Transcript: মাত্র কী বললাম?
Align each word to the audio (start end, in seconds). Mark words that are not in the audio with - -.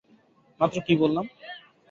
মাত্র 0.59 0.77
কী 0.85 0.93
বললাম? 1.01 1.25